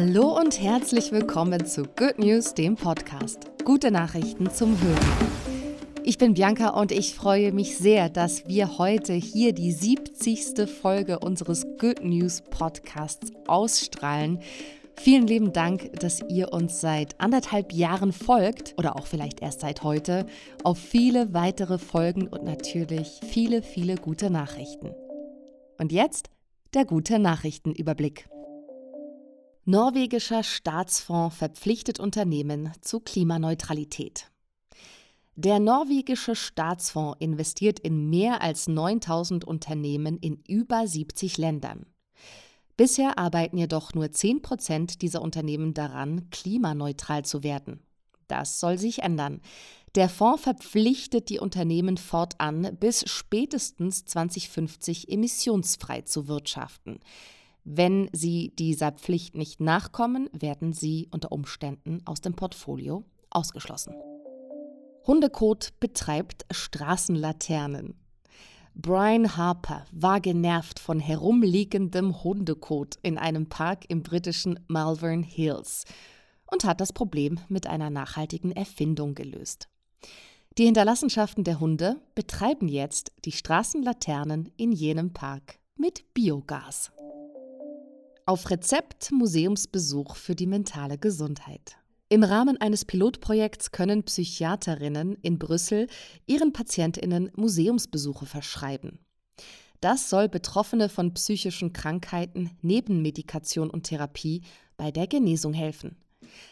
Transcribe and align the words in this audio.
Hallo 0.00 0.38
und 0.38 0.62
herzlich 0.62 1.10
willkommen 1.10 1.66
zu 1.66 1.82
Good 1.82 2.20
News, 2.20 2.54
dem 2.54 2.76
Podcast. 2.76 3.50
Gute 3.64 3.90
Nachrichten 3.90 4.48
zum 4.48 4.80
Hören. 4.80 5.32
Ich 6.04 6.18
bin 6.18 6.34
Bianca 6.34 6.68
und 6.68 6.92
ich 6.92 7.16
freue 7.16 7.50
mich 7.50 7.76
sehr, 7.76 8.08
dass 8.08 8.46
wir 8.46 8.78
heute 8.78 9.14
hier 9.14 9.52
die 9.52 9.72
70. 9.72 10.70
Folge 10.70 11.18
unseres 11.18 11.66
Good 11.80 12.04
News 12.04 12.42
Podcasts 12.42 13.32
ausstrahlen. 13.48 14.38
Vielen 14.94 15.26
lieben 15.26 15.52
Dank, 15.52 15.92
dass 15.98 16.22
ihr 16.28 16.52
uns 16.52 16.80
seit 16.80 17.20
anderthalb 17.20 17.72
Jahren 17.72 18.12
folgt 18.12 18.74
oder 18.78 18.94
auch 18.94 19.08
vielleicht 19.08 19.42
erst 19.42 19.62
seit 19.62 19.82
heute 19.82 20.26
auf 20.62 20.78
viele 20.78 21.34
weitere 21.34 21.78
Folgen 21.78 22.28
und 22.28 22.44
natürlich 22.44 23.18
viele, 23.28 23.62
viele 23.62 23.96
gute 23.96 24.30
Nachrichten. 24.30 24.94
Und 25.76 25.90
jetzt 25.90 26.30
der 26.72 26.84
gute 26.84 27.18
Nachrichtenüberblick. 27.18 28.28
Norwegischer 29.70 30.44
Staatsfonds 30.44 31.36
verpflichtet 31.36 32.00
Unternehmen 32.00 32.72
zu 32.80 33.00
Klimaneutralität. 33.00 34.30
Der 35.36 35.60
norwegische 35.60 36.34
Staatsfonds 36.34 37.18
investiert 37.20 37.78
in 37.78 38.08
mehr 38.08 38.40
als 38.40 38.66
9000 38.66 39.44
Unternehmen 39.44 40.16
in 40.16 40.42
über 40.48 40.86
70 40.86 41.36
Ländern. 41.36 41.84
Bisher 42.78 43.18
arbeiten 43.18 43.58
jedoch 43.58 43.92
nur 43.92 44.10
10 44.10 44.40
Prozent 44.40 45.02
dieser 45.02 45.20
Unternehmen 45.20 45.74
daran, 45.74 46.30
klimaneutral 46.30 47.26
zu 47.26 47.42
werden. 47.42 47.80
Das 48.26 48.60
soll 48.60 48.78
sich 48.78 49.02
ändern. 49.02 49.42
Der 49.96 50.08
Fonds 50.08 50.44
verpflichtet 50.44 51.28
die 51.28 51.40
Unternehmen 51.40 51.98
fortan, 51.98 52.74
bis 52.80 53.04
spätestens 53.06 54.06
2050 54.06 55.10
emissionsfrei 55.10 56.00
zu 56.00 56.26
wirtschaften. 56.26 57.00
Wenn 57.70 58.08
sie 58.14 58.54
dieser 58.58 58.92
Pflicht 58.92 59.34
nicht 59.34 59.60
nachkommen, 59.60 60.30
werden 60.32 60.72
sie 60.72 61.06
unter 61.10 61.30
Umständen 61.32 62.00
aus 62.06 62.22
dem 62.22 62.32
Portfolio 62.32 63.04
ausgeschlossen. 63.28 63.92
Hundekot 65.06 65.74
betreibt 65.78 66.46
Straßenlaternen. 66.50 67.94
Brian 68.74 69.36
Harper 69.36 69.84
war 69.92 70.18
genervt 70.20 70.78
von 70.78 70.98
herumliegendem 70.98 72.24
Hundekot 72.24 72.96
in 73.02 73.18
einem 73.18 73.50
Park 73.50 73.84
im 73.88 74.02
britischen 74.02 74.58
Malvern 74.68 75.22
Hills 75.22 75.84
und 76.50 76.64
hat 76.64 76.80
das 76.80 76.94
Problem 76.94 77.38
mit 77.50 77.66
einer 77.66 77.90
nachhaltigen 77.90 78.52
Erfindung 78.52 79.14
gelöst. 79.14 79.68
Die 80.56 80.64
Hinterlassenschaften 80.64 81.44
der 81.44 81.60
Hunde 81.60 82.00
betreiben 82.14 82.68
jetzt 82.68 83.12
die 83.26 83.32
Straßenlaternen 83.32 84.50
in 84.56 84.72
jenem 84.72 85.12
Park 85.12 85.58
mit 85.76 86.14
Biogas. 86.14 86.92
Auf 88.28 88.50
Rezept 88.50 89.10
Museumsbesuch 89.10 90.14
für 90.14 90.34
die 90.34 90.46
mentale 90.46 90.98
Gesundheit. 90.98 91.78
Im 92.10 92.22
Rahmen 92.22 92.60
eines 92.60 92.84
Pilotprojekts 92.84 93.70
können 93.70 94.02
Psychiaterinnen 94.02 95.14
in 95.22 95.38
Brüssel 95.38 95.86
ihren 96.26 96.52
Patientinnen 96.52 97.30
Museumsbesuche 97.36 98.26
verschreiben. 98.26 98.98
Das 99.80 100.10
soll 100.10 100.28
Betroffene 100.28 100.90
von 100.90 101.14
psychischen 101.14 101.72
Krankheiten 101.72 102.50
neben 102.60 103.00
Medikation 103.00 103.70
und 103.70 103.84
Therapie 103.84 104.42
bei 104.76 104.90
der 104.90 105.06
Genesung 105.06 105.54
helfen. 105.54 105.96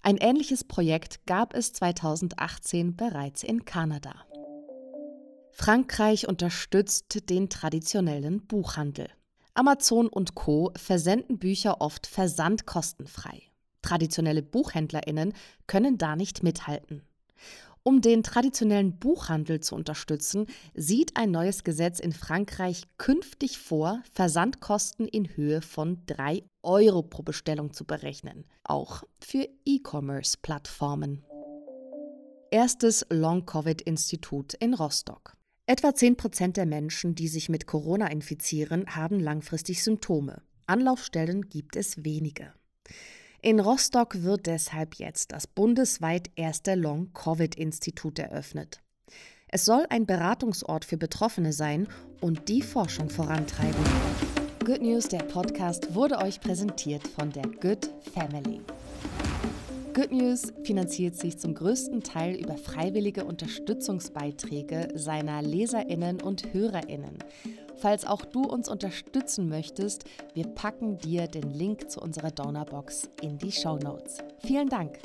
Ein 0.00 0.16
ähnliches 0.16 0.64
Projekt 0.64 1.26
gab 1.26 1.52
es 1.52 1.74
2018 1.74 2.96
bereits 2.96 3.42
in 3.42 3.66
Kanada. 3.66 4.14
Frankreich 5.50 6.26
unterstützt 6.28 7.28
den 7.28 7.50
traditionellen 7.50 8.46
Buchhandel. 8.46 9.10
Amazon 9.54 10.08
und 10.08 10.34
Co 10.34 10.72
versenden 10.76 11.38
Bücher 11.38 11.80
oft 11.80 12.06
versandkostenfrei. 12.06 13.42
Traditionelle 13.82 14.42
Buchhändlerinnen 14.42 15.32
können 15.66 15.98
da 15.98 16.16
nicht 16.16 16.42
mithalten. 16.42 17.02
Um 17.82 18.02
den 18.02 18.22
traditionellen 18.22 18.98
Buchhandel 18.98 19.60
zu 19.60 19.74
unterstützen, 19.74 20.46
sieht 20.74 21.16
ein 21.16 21.30
neues 21.30 21.64
Gesetz 21.64 22.00
in 22.00 22.12
Frankreich 22.12 22.82
künftig 22.98 23.56
vor, 23.56 24.02
Versandkosten 24.12 25.08
in 25.08 25.36
Höhe 25.36 25.62
von 25.62 26.02
3 26.04 26.42
Euro 26.62 27.02
pro 27.02 27.22
Bestellung 27.22 27.72
zu 27.72 27.86
berechnen, 27.86 28.44
auch 28.64 29.04
für 29.20 29.48
E-Commerce-Plattformen. 29.64 31.24
Erstes 32.50 33.06
Long-Covid-Institut 33.08 34.54
in 34.54 34.74
Rostock. 34.74 35.37
Etwa 35.70 35.94
10 35.94 36.16
Prozent 36.16 36.56
der 36.56 36.64
Menschen, 36.64 37.14
die 37.14 37.28
sich 37.28 37.50
mit 37.50 37.66
Corona 37.66 38.06
infizieren, 38.10 38.86
haben 38.96 39.20
langfristig 39.20 39.84
Symptome. 39.84 40.40
Anlaufstellen 40.66 41.50
gibt 41.50 41.76
es 41.76 42.02
wenige. 42.06 42.54
In 43.42 43.60
Rostock 43.60 44.22
wird 44.22 44.46
deshalb 44.46 44.94
jetzt 44.94 45.32
das 45.32 45.46
bundesweit 45.46 46.30
erste 46.36 46.74
Long-Covid-Institut 46.74 48.18
eröffnet. 48.18 48.80
Es 49.48 49.66
soll 49.66 49.84
ein 49.90 50.06
Beratungsort 50.06 50.86
für 50.86 50.96
Betroffene 50.96 51.52
sein 51.52 51.86
und 52.22 52.48
die 52.48 52.62
Forschung 52.62 53.10
vorantreiben. 53.10 53.84
Good 54.64 54.80
News, 54.80 55.08
der 55.08 55.18
Podcast, 55.18 55.94
wurde 55.94 56.16
euch 56.16 56.40
präsentiert 56.40 57.06
von 57.06 57.30
der 57.30 57.44
Good 57.44 57.90
Family. 58.14 58.62
Good 59.94 60.12
News 60.12 60.52
finanziert 60.64 61.16
sich 61.16 61.38
zum 61.38 61.54
größten 61.54 62.02
Teil 62.02 62.36
über 62.36 62.56
freiwillige 62.56 63.24
Unterstützungsbeiträge 63.24 64.88
seiner 64.94 65.42
Leserinnen 65.42 66.20
und 66.20 66.52
Hörerinnen. 66.52 67.18
Falls 67.76 68.04
auch 68.04 68.24
du 68.24 68.42
uns 68.42 68.68
unterstützen 68.68 69.48
möchtest, 69.48 70.04
wir 70.34 70.46
packen 70.46 70.98
dir 70.98 71.26
den 71.26 71.50
Link 71.50 71.90
zu 71.90 72.00
unserer 72.00 72.30
Donorbox 72.30 73.08
in 73.22 73.38
die 73.38 73.52
Show 73.52 73.76
Notes. 73.76 74.18
Vielen 74.40 74.68
Dank! 74.68 74.98